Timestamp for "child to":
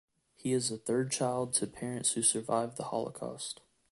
1.11-1.67